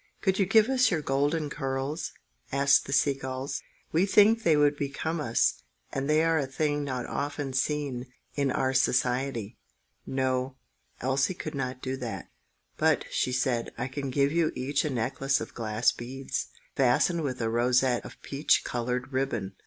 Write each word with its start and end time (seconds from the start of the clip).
"Could 0.19 0.39
you 0.39 0.47
give 0.47 0.67
us 0.67 0.89
your 0.89 1.03
golden 1.03 1.47
curls?" 1.51 2.11
asked 2.51 2.87
the 2.87 2.91
sea 2.91 3.13
gulls. 3.13 3.61
"We 3.91 4.07
think 4.07 4.41
they 4.41 4.57
would 4.57 4.75
become 4.75 5.19
us, 5.21 5.61
and 5.93 6.09
they 6.09 6.23
are 6.23 6.39
a 6.39 6.47
thing 6.47 6.83
not 6.83 7.05
often 7.05 7.53
seen 7.53 8.07
in 8.33 8.49
our 8.49 8.73
society." 8.73 9.59
No, 10.07 10.55
Elsie 11.01 11.35
could 11.35 11.53
not 11.53 11.83
do 11.83 11.97
that. 11.97 12.31
"But," 12.77 13.05
she 13.11 13.31
said, 13.31 13.73
"I 13.77 13.87
can 13.87 14.09
give 14.09 14.31
you 14.31 14.51
each 14.55 14.83
a 14.83 14.89
necklace 14.89 15.39
of 15.39 15.53
glass 15.53 15.91
beads, 15.91 16.47
fastened 16.75 17.21
with 17.21 17.39
a 17.39 17.51
rosette 17.51 18.03
of 18.03 18.19
peach 18.23 18.63
coloured 18.63 19.13
ribbon. 19.13 19.53